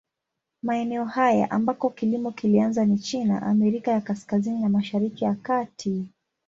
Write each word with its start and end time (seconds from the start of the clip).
Maeneo 0.63 1.05
haya 1.05 1.51
ambako 1.51 1.89
kilimo 1.89 2.31
kilianza 2.31 2.85
ni 2.85 2.99
China, 2.99 3.41
Amerika 3.41 3.91
ya 3.91 4.01
Kaskazini 4.01 4.59
na 4.59 4.69
Mashariki 4.69 5.25
ya 5.25 5.35
Kati. 5.35 6.05